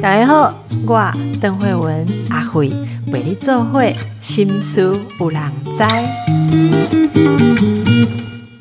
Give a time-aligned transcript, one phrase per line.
[0.00, 0.52] 大家好，
[0.84, 2.70] 我邓慧文阿慧
[3.12, 5.78] 为你做会心思有人知。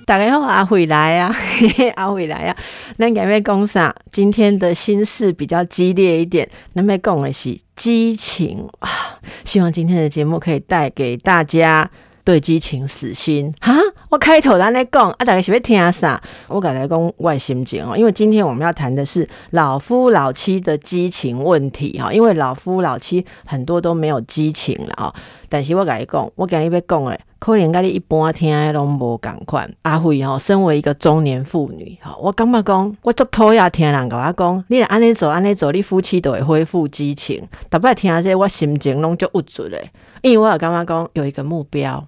[0.06, 1.36] 大家好，阿慧来啊，
[1.98, 2.56] 阿慧来啊。
[3.00, 3.96] 咱今日讲啥？
[4.12, 9.18] 今天的心事比较激烈一点，咱要讲的是激情啊。
[9.46, 11.90] 希望今天的节目可以带给大家。
[12.24, 13.74] 对激情死心哈！
[14.10, 16.22] 我开头咱来讲啊，大家是要听啥？
[16.48, 22.14] 我刚才讲外心情哦，因为今天我们要谈的是老夫老妻的激情问题哈。
[22.14, 25.14] 因为老夫老妻很多都没有激情了哈。
[25.50, 29.70] 但是我跟你讲，我跟你要讲诶，可能跟你一般听的拢无共款。
[29.82, 37.46] 阿慧哈，身为一个中年妇女哈，我感觉讲，我足讨厌听人甲我讲，你安尼做安尼做，你夫妻都会恢复激情。
[37.70, 42.06] 逐摆听这，我心情拢就郁住嘞，因为我有感觉讲有一个目标。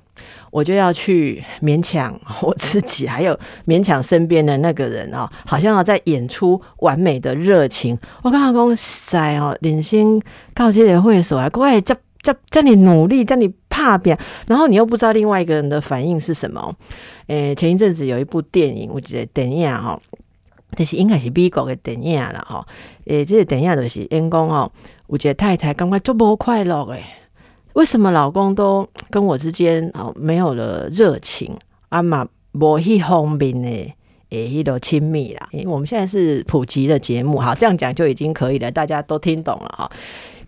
[0.52, 7.98] 我就要去勉强 我自己，还有勉强身边的那个人哦，好像要在演出完美的热情。
[8.24, 10.20] 我刚刚讲塞哦，领先
[10.54, 16.76] 告诫的会所啊，怪叫叫叫你努力，叫你怕变，然后你又不知道另外一个人的反应是什么。
[17.28, 20.00] 诶，前一阵子有一部电影，我觉得电影哈，
[20.76, 22.66] 这是应该是美国的电影了哈。
[23.06, 24.70] 诶，这个电影就是员工哦，
[25.08, 27.04] 我觉得太太感觉足无快乐诶。
[27.74, 31.56] 为什么老公都跟我之间哦没有了热情
[31.90, 33.94] 啊嘛无去方面呢？
[34.30, 35.48] 诶，一种亲密啦。
[35.52, 39.92] 因为我们现在是普及的节目，好，这样讲就已经可以了，大家都听懂了哈。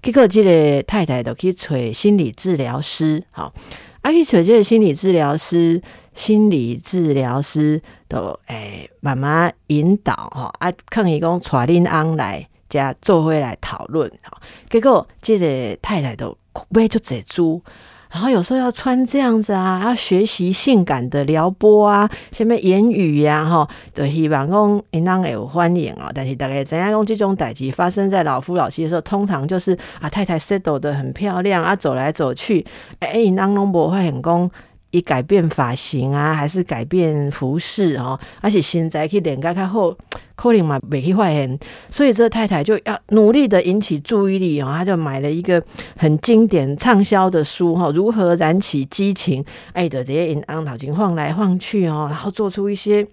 [0.04, 3.54] 结果这个太太都去找心理治疗师，好，
[4.02, 5.82] 啊去找这个心理治疗师，
[6.14, 12.48] 心理治疗师都诶慢慢引导哈，啊，抗议讲带恁翁来。
[12.72, 14.38] 家做回来讨论，哈，
[14.70, 16.36] 结果这个太太都
[16.70, 17.62] 买就只猪，
[18.10, 26.12] 然后有时候要穿这样子啊，要学习性感的撩拨啊，什么言语呀，哈，都希望讲应当有欢迎哦。
[26.14, 32.66] 但是大概怎样用这种代际发生在老夫老妻的时候，通常就是啊，太太 settle 的很漂亮啊，走来走去，
[33.00, 34.50] 哎，应当拢不会很讲。
[34.92, 39.98] 以改变发型啊，还是改变服饰哦，而且现在去脸改开后，
[40.36, 41.60] 可能嘛未去发现，
[41.90, 45.62] 所以这太太就要努力的引起注意力哦，她就买了一个
[45.98, 49.44] 很经典畅销的书哈，如何燃起激情？
[49.74, 53.06] 哎的这些引昂脑筋晃来晃去哦，然后做出一些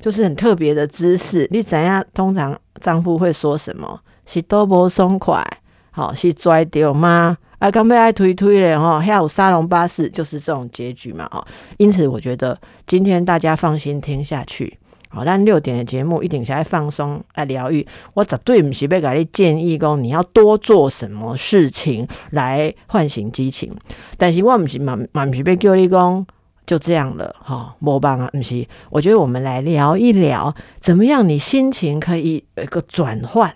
[0.00, 1.48] 就是很特别的姿势。
[1.50, 2.04] 你怎样？
[2.14, 4.00] 通常丈夫会说什么？
[4.26, 5.44] 是多不松快？
[5.90, 7.36] 好，是拽掉吗？
[7.62, 11.46] 啊，刚被爱推推了哈，下午沙龙巴士就是这种结局嘛哈，
[11.76, 12.58] 因此我觉得
[12.88, 14.76] 今天大家放心听下去，
[15.08, 17.86] 好，但六点的节目一定是来放松、来疗愈。
[18.14, 23.72] 我绝对不是被给你建议讲你要多做什么事情来唤醒激情，
[24.18, 26.26] 但是我不是蛮蛮不是被叫你讲
[26.66, 28.66] 就这样了哈，没办法，不是。
[28.90, 33.54] 我觉得我们来聊一聊，怎么样你心情可以有一个转换。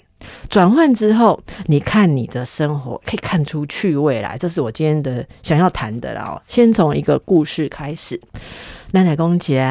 [0.49, 6.41] 转换之后，你看你的生活可以看出趣味来，这是我今天的想要谈的啦。
[6.49, 8.21] 先从一个故事开始，
[8.93, 9.67] 奶奶公姐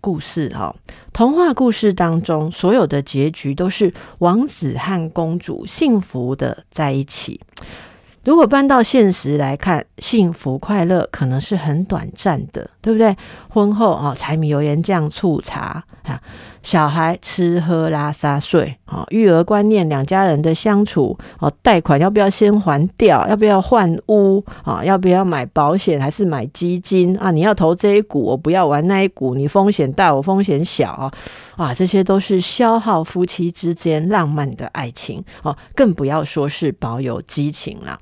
[0.00, 0.74] 故事哈，
[1.12, 7.40] 童话故事当中所有的结局都是王子和公主幸福的在一起。
[8.24, 13.16] 如果搬到现实来看，幸福快乐可能是很短暂的，对不对？
[13.48, 16.20] 婚后啊，柴米油盐酱醋茶啊。
[16.62, 23.26] 小孩吃喝拉撒睡，哦，育儿观念，两家人的相处，哦，贷款要不要先还掉？
[23.28, 24.44] 要不要换屋？
[24.64, 27.16] 啊，要不要买保险还是买基金？
[27.18, 31.12] 啊，你要投这一股，我不要玩那一股，你风险大，我风险小啊，
[31.56, 37.98] 哇，这些都是消耗夫妻之间浪漫的爱情哦，更不要说是保有激情了。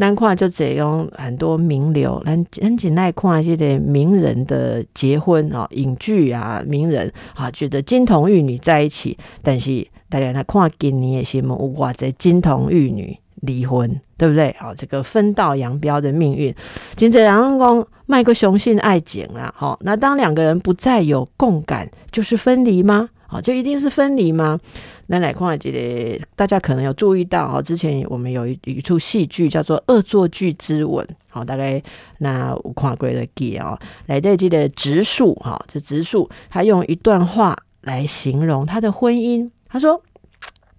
[0.00, 14.56] 难看就只用很多名流，很很简单看一些名人的结婚啊，影剧啊，名人啊，觉得金童玉女在一起，但是大家来看今年的新闻，哇，这金童玉女离婚，对不对？
[14.58, 16.54] 好，这个分道扬镳的命运，
[16.96, 23.10] 今这两公卖个雄性爱情啦，好，那当两个人不再有共感，就是分离吗？
[23.30, 24.58] 好，就一定是分离吗？
[25.06, 31.80] 那来看这个，大家可能有注意到哦，之前我们有一一出戏剧叫做《恶作剧之吻》，好，大概
[32.18, 40.02] 那我跨过的记哦，来对这个植树哈，这植树他用一段话来形容他的婚姻，他说：“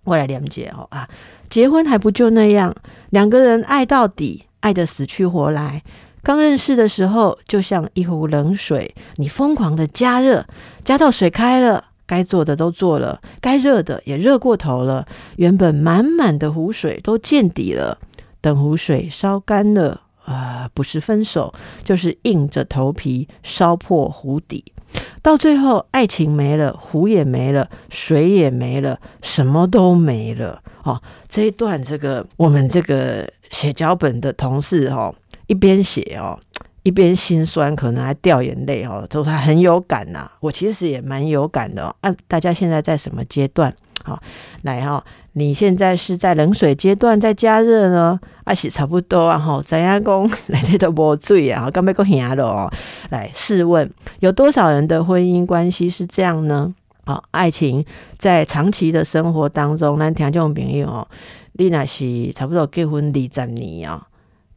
[0.03, 1.07] 我来了解哦啊，
[1.49, 2.75] 结婚还不就那样，
[3.11, 5.81] 两个人爱到底，爱的死去活来。
[6.21, 10.45] 刚认识的时候，就像一壶冷水，你疯狂的加热，
[10.83, 15.07] 加到水开了。”该做的都做了，该热的也热过头了。
[15.37, 17.97] 原本满满的湖水都见底了，
[18.41, 21.53] 等湖水烧干了，啊，不是分手，
[21.85, 24.73] 就是硬着头皮烧破湖底。
[25.21, 30.61] 到最后，爱情没了，湖也没了，水也没了，什么都没了。
[30.83, 35.15] 哦，这一段这个我们这个写脚本的同事哦，
[35.47, 36.37] 一边写哦，
[36.83, 40.29] 一边心酸，可能还掉眼泪哦，都他很有感呐。
[40.39, 41.95] 我其实也蛮有感的。
[42.01, 43.73] 啊，大家现在在什么阶段？
[44.03, 44.19] 好，
[44.63, 48.19] 来哈，你现在是在冷水阶段，在加热呢？
[48.45, 51.69] 啊，是差不多啊，哈，怎样讲 来这都无水啊？
[51.69, 52.71] 刚被讲吓了哦。
[53.11, 53.87] 来，试问
[54.21, 56.73] 有多少人的婚姻关系是这样呢？
[57.05, 57.85] 好，爱情
[58.17, 61.07] 在长期的生活当中，咱听众朋友哦，
[61.53, 64.07] 你那是差不多结婚二十年啊，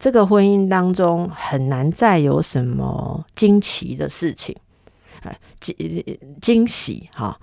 [0.05, 4.55] 这个婚姻当中很难再有什么惊奇的事情，
[5.23, 5.75] 哎，惊
[6.43, 7.35] 惊喜哈。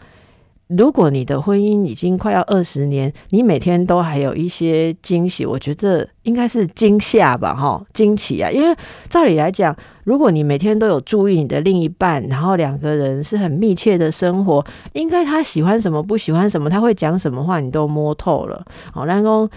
[0.68, 8.52] 如果你的婚姻已经快要二十年，你每天都还有一些惊喜，我觉得应该是惊吓吧，哈，惊奇啊！
[8.52, 8.78] 因为
[9.10, 14.64] 照理来讲，如果你每天都有注意你的另一半，然后两个人是很密切的生活，
[14.94, 18.64] 应该他喜欢什么，不喜欢什么，他会讲什么话，你都摸透了。
[18.94, 19.50] 好，咱讲，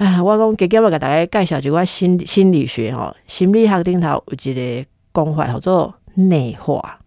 [0.00, 6.98] 哎，我讲给给我给大家介绍一块心心理学哈，心理学顶头有一个讲法叫做内化，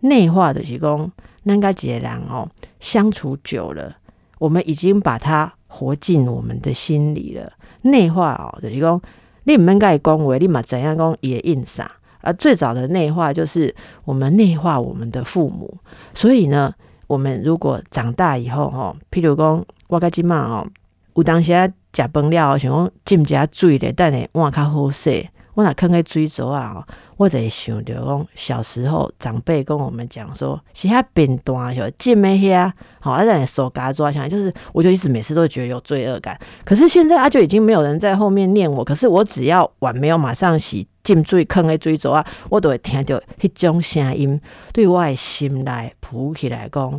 [0.00, 1.12] 内化的是讲。
[1.44, 2.48] 那个几个人哦，
[2.80, 3.94] 相处久了，
[4.38, 7.52] 我们已经把它活进我们的心里了。
[7.82, 9.00] 内化哦，就是讲，
[9.44, 11.88] 你唔应该恭维，立马怎样讲也印上。
[12.22, 13.72] 而最早的内化就是
[14.04, 15.78] 我们内化我们的父母。
[16.12, 16.74] 所以呢，
[17.06, 20.66] 我们如果长大以后哈，譬如讲，我家今嘛哦，
[21.14, 25.28] 有当时啊食饭了，想讲浸一下水咧，等下碗较好洗。
[25.54, 26.82] 我若囥个水槽啊，
[27.18, 36.40] 我就会想着讲，小时候长辈跟我们讲说，是遐扁担就浸咩遐，好，啊在手嘎抓起来，就是我就一直每次都觉得有罪恶感。
[36.64, 44.40] 可是现在啊，就已经没有人在后面念我，可是我只要碗没有马上洗，浸水坑喺水槽啊，我都会听到迄种声音，
[44.72, 46.98] 对我的心内浮起来讲。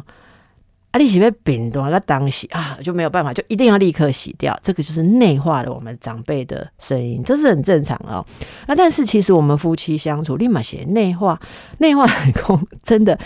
[0.93, 4.57] 啊，你是被扁断，那当时啊就没有办法，就一定要立刻洗掉。
[4.61, 8.23] 这个就是内化了我们长辈的声音，这是很正常哦。
[8.67, 11.39] 啊，但是其实我们夫妻相处立马写内化，
[11.79, 13.17] 内化很空，真的。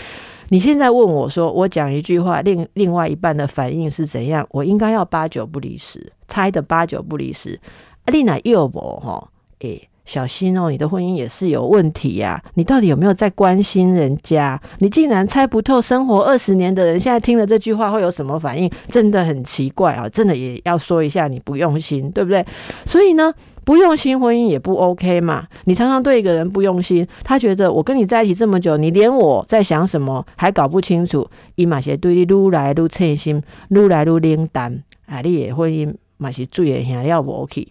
[0.48, 4.46] 你现在问我说，我讲一句话，另另外一半的反应是怎样？
[4.50, 7.60] 我应该要八九不离十，猜的八九不离十。
[8.06, 9.28] 啊，你那又不哈？
[9.58, 9.86] 诶。
[10.08, 12.42] 小心哦，你的婚姻也是有问题呀！
[12.54, 14.58] 你到底有没有在关心人家？
[14.78, 18.70] 你竟然猜不透生活二十年的人，现在听了这句话会有什么反应？
[18.88, 20.08] 真的很奇怪啊！
[20.08, 22.42] 真的也要说一下，你不用心，对不对？
[22.86, 23.30] 所以呢，
[23.64, 25.46] 不用心婚姻也不 OK 嘛。
[25.64, 35.20] 你常常对一个人不用心，他觉得我跟你在一起这么久，你连我在想什么还搞不清楚，伊马些对你愈来愈切心，愈来愈冷淡啊！
[35.20, 35.94] 你也婚姻。
[36.18, 37.66] 嘛是注意下要不 OK，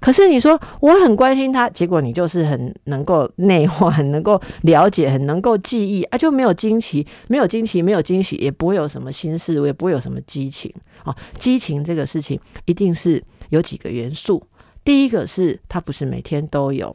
[0.00, 10.72] 可是你说我很关心他，结果你就是很能够内化，很能够了解，很能够记忆啊，就没有惊奇，没有惊奇，没有惊喜，也不会有什么心事，也不会有什么激情
[11.04, 11.16] 啊。
[11.38, 14.46] 激情这个事情一定是有几个元素，
[14.84, 16.94] 第一个是它不是每天都有，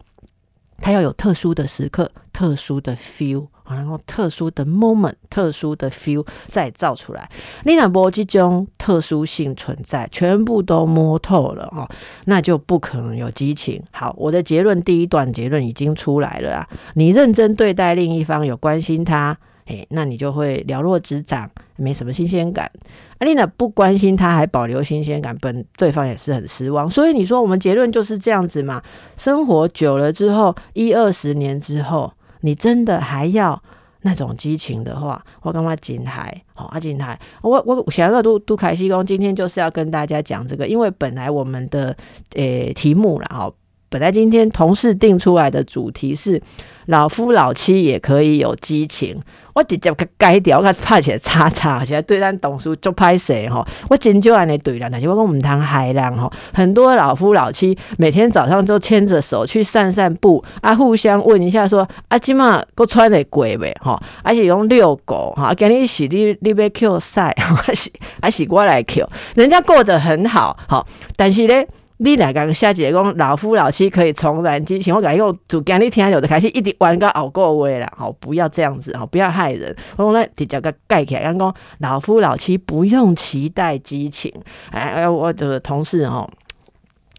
[0.80, 3.48] 它要有特殊的时刻，特殊的 feel。
[3.75, 7.30] 然后特殊的 moment、特殊的 feel 再造出来，
[7.66, 11.90] 你那波这种特殊性存在，全部都摸透了哈，
[12.25, 13.81] 那就不可能有激情。
[13.92, 22.72] 好，我的结论第一段结论已经出来了啊，你认真对待另一方，有关心他，诶，那你就会了若指掌，没什么新鲜感。
[23.18, 26.89] 阿丽娜不关心他，还保留新鲜感，本对方也是很失望。
[26.89, 28.82] 所以你说我们结论就是这样子嘛？
[29.18, 32.13] 生活久了之后，一二十年之后。
[32.41, 33.62] 你真的还要
[34.01, 36.44] 那种激情的话，我干嘛金台？
[36.53, 41.96] 好，阿金台，我我想要都都凯西公，今天就是要跟大家讲这个，因为本来我们的
[42.36, 43.51] 诶题目了，哈，
[43.89, 46.41] 本来今天同事定出来的主题是
[46.88, 49.22] 老夫老妻也可以有激情。
[49.53, 53.65] 我直接给改掉，我拍起来叉叉，现在对咱董事就拍谁吼？
[53.89, 56.32] 我真就安尼对啦，但是我讲唔通害人吼。
[56.53, 64.00] 很多老夫老妻每天早上就牵着手去散散步，啊，互相问一下说，啊，今嘛够穿得过未吼？
[64.22, 67.89] 而且用遛狗哈，今日是你你要 Q 赛，还是
[68.22, 69.10] 还是我来 Q？
[69.34, 71.67] 人家过得很好，好，但是咧。
[72.00, 79.75] 你来讲，下节讲老夫老妻可以重燃激情，我感觉用主讲你听有的开始一直玩个熬过位了，好，不要这样子，好，不要害人。
[79.96, 84.32] 我讲咧，直接个盖起来，讲讲老夫老妻不用期待激情。
[84.70, 86.30] 哎哎，我的同事哦。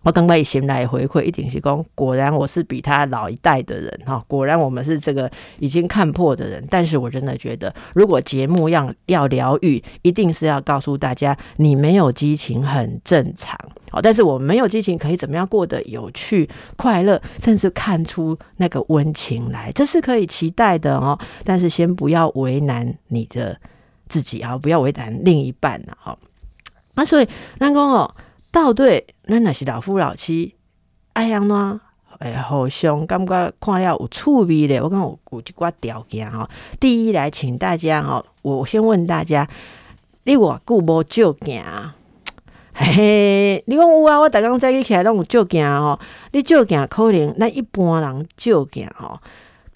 [0.09, 6.67] 我刚刚以前来回馈一定是讲，果然我是比他老一代的人哈，果然我们是这个已经看破的人。
[6.71, 13.55] 但是我真的觉得，如果节目要要疗愈，一定是要告诉大家，你没有激情很正常。
[13.91, 21.19] 好，但是我没有激情，可以怎么样过得有趣、快乐，甚至看出那个温情来，这是可以期待的哦。
[21.45, 23.61] 但是先不要为难你的
[24.09, 26.19] 自己啊，不要为难另一半了哈。
[26.95, 28.11] 那所以，南公哦。
[28.51, 30.55] 到对，咱若是老夫老妻，
[31.13, 31.81] 爱安怎？
[32.21, 34.83] 诶，互相感觉看了有趣味咧。
[34.83, 36.49] 我讲有有一寡条件吼。
[36.81, 39.49] 第一，来请大家吼，我先问大家，
[40.25, 41.63] 你偌久无照镜？
[42.73, 44.19] 嘿嘿，你讲有啊？
[44.19, 46.01] 我逐工早起起来拢有照镜吼。
[46.33, 49.21] 你照镜可能咱一般人照镜吼。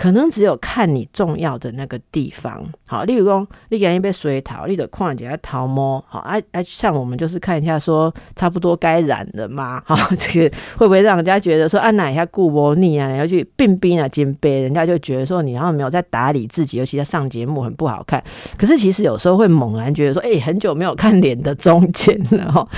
[0.03, 9.81] 可能只有看你重要的那个地方，好，例如说你给人被水桃，你得看一下桃摸，好，啊啊，像我们就是看一下说差不多该染了吗？
[9.87, 18.21] 好，这个会不会让人家觉得说啊哪一下顾不腻啊，然后去病病啊金杯，人家就觉得说你好像没有在打理自己，尤其在上节目很不好看。
[18.59, 22.69] 可是其实有时候会猛然觉得说，哎，很久没有看脸的中间了哈。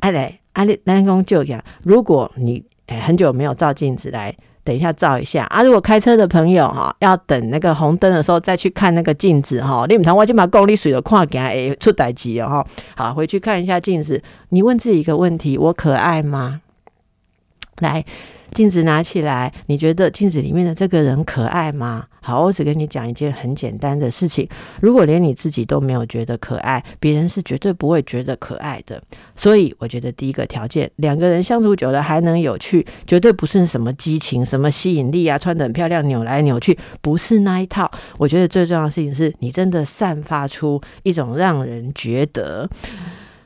[0.00, 4.34] 哎嘞，阿丽南宫就讲，如果你哎很久没有照镜子来。
[4.64, 5.62] 等一下照一下啊！
[5.62, 9.84] 如果开车的朋友哈，要等那个红灯的时候再去看那个镜子哈。
[9.88, 12.66] 你唔通我就把公里水的看给诶出代机哦哈。
[12.94, 14.22] 好，回去看一下镜子。
[14.50, 16.60] 你问自己一个问题：我可爱吗？
[17.80, 18.04] 来。
[18.52, 22.04] 镜子拿起来，你觉得镜子里面的这个人可爱吗？
[22.20, 24.48] 好，我只跟你讲一件很简单的事情：
[24.80, 29.02] 如果连你自己都没有觉得可爱，别人是绝对不会觉得可爱的。
[29.34, 37.90] 所以，我觉得第一个条件，两个人相处久了还能有趣，绝对不是什么激情、什么吸引力啊，穿得很漂亮，扭来扭去，不是那一套。
[38.18, 42.68] 我觉得最重要的事情是你真的散发出一种让人觉得。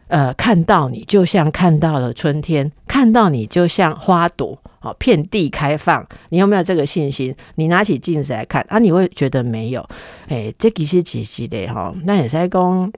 [0.09, 4.57] 呃，看到你就像看到了春天，看到你就像花朵，
[4.87, 6.07] 哦，遍地开放。
[6.29, 7.35] 你有没有这个信心？
[7.57, 9.89] 你拿起镜子来看啊，你会觉得没有？
[10.29, 12.93] 哎，这其实其实的哈，那也是在讲，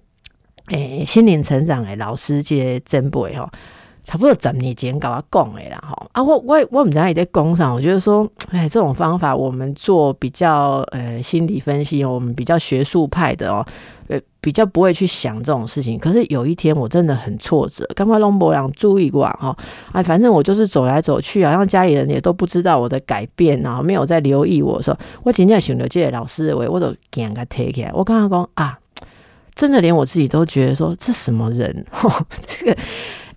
[0.66, 3.50] 哎，心灵成长的老师些珍贵哈。
[4.08, 13.62] 差不多十年前跟我讲的啦，哈啊，我我我们家也在工上，我觉得说， 哎，这种方法我们做比较呃心理分析，我们比较学术派的哦，
[14.08, 15.98] 呃，比较不会去想这种事情。
[15.98, 19.54] 可是有一天我真的很挫折，刚刚龙博良注意过哈，
[19.92, 27.90] 啊，反正我就是走来走去，好像家里人也都不知道我的改变啊，没有在留意我说，我今天想到这个老师的话，我都给他提起来。
[27.92, 28.78] 我刚刚讲啊，
[29.54, 31.84] 真的连我自己都觉得说，这什么人？
[32.46, 32.74] 这个。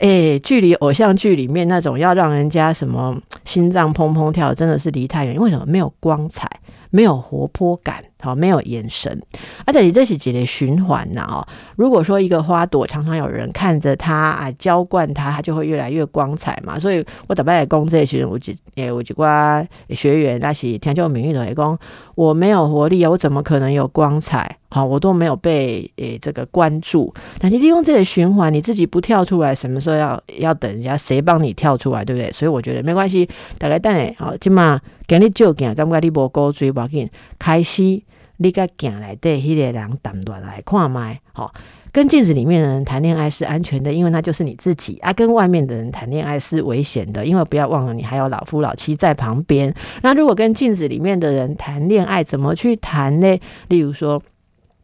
[0.02, 3.16] 哎，距离偶像剧里面那种要让人家什么
[3.46, 5.36] 心脏砰砰跳，真的是离太远。
[5.36, 6.50] 为什么没有光彩，
[6.90, 9.22] 没有活泼感，好，没有眼神？
[9.66, 11.26] 而且你这是几类循环呐？
[11.28, 16.78] 哦，如果说一个花朵常常有人看着它啊，浇灌它，它就会越来越光彩嘛。
[16.78, 21.78] 所以我打败来攻这些，我几诶，我几瓜学员那些天就名誉的讲，
[22.16, 24.58] 我没有活力啊，我怎么可能有光彩？
[24.74, 27.14] 好，我都没有被诶这个关注。
[27.40, 32.32] 但你利用这个循环，你自己不跳出来，什么时候要要等人家谁帮你跳出来，对不对？
[32.32, 38.02] 所以我觉得没关系，大概等诶，好，今嘛给你照镜，感觉你无高追，要紧，开始
[38.42, 41.54] 你甲镜内底迄个人淡淡来看麦，好，
[41.92, 45.14] 跟镜子里面的人谈恋爱是安全的，因为那就是你自己啊。
[45.14, 49.74] 跟外面的人谈恋爱是危险的，因为不要忘了你还有老夫老妻在旁边。
[50.02, 53.40] 那如果跟镜子里面的人谈恋爱，怎么去谈呢？
[53.68, 54.22] 例如说。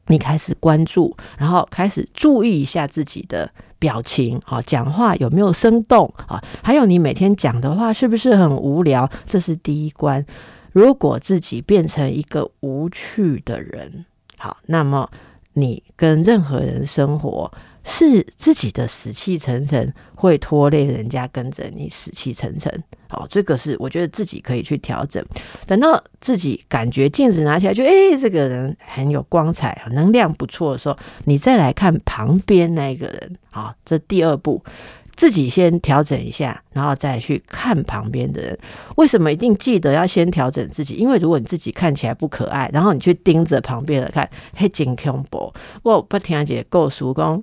[0.09, 6.41] 你开始关注，然后开始注意一下自己的表情，啊，讲话有没有生动啊？
[6.63, 9.09] 还有你每天讲的话是不是很无聊？
[9.25, 10.25] 这是第一关。
[10.71, 14.05] 如果自己变成一个无趣的人，
[14.37, 15.09] 好，那么
[15.53, 17.51] 你跟任何人生活。
[17.89, 22.83] 是自己的死气沉沉，会拖累人家跟着你死气沉沉。
[23.07, 25.25] 好，这个是我觉得自己可以去调整。
[25.65, 33.37] 等到自己感觉镜子拿起来，就哎，这个人很有光彩，能量不错的时候，你再来看旁边那个人。
[33.51, 34.61] 好，这第二步，
[35.17, 38.57] 自己先调整一下，然后再去看旁边的人。
[38.95, 40.93] 为什么一定记得要先调整自己？
[40.93, 45.51] 因为如果你自己看起来不可爱，然后你去盯着旁边的看，嘿，真恐怖！
[45.81, 47.41] 我不听姐告诉讲。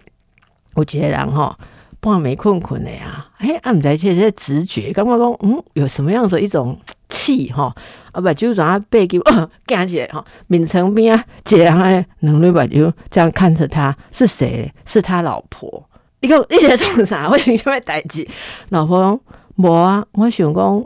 [0.76, 1.57] 有一个人吼，
[2.00, 6.78] 半没困困的呀，哎，啊，毋知这些直觉，感觉讲，嗯，有什么样的一种
[7.09, 7.75] 气哈？
[8.12, 14.73] 啊，不，就是让他背 给我，站起来哈，面层边啊，一个人诶，两对把就这样看着他，是谁？
[14.87, 15.88] 是他老婆。
[16.25, 17.28] 你讲你在做啥？
[17.31, 18.26] 我想要代志。
[18.71, 19.21] 老婆讲
[19.57, 20.85] 无啊，我想讲，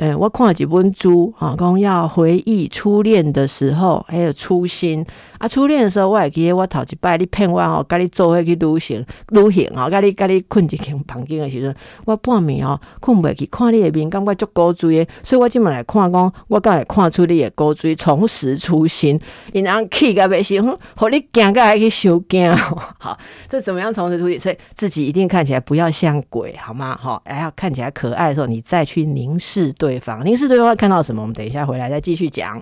[0.00, 5.04] 诶，我看了几本书啊，讲要回忆初恋的时候，还有初心。
[5.36, 11.74] 啊，初恋的时候，我会记得我头一摆你骗我吼，甲你做伙去旅行，旅行吼，甲你甲你困一间房间的时阵，
[12.06, 19.20] 我半暝吼困袂去，看你的面，感觉足古锥的，所以我即满来看讲，我敢会看出你的古锥，重拾初心，
[19.52, 20.58] 因人气甲要死，
[20.96, 22.50] 互你惊甲去受惊。
[22.98, 23.18] 好，
[23.50, 24.38] 这怎么样重拾初心？
[24.38, 26.98] 所以自己一定看起来不要像鬼，好吗？
[26.98, 31.20] 好，还要看起来可爱的时候，你再去凝视对对方，凝视对方看到什么？
[31.20, 32.56] 我们等一下回来再继续讲。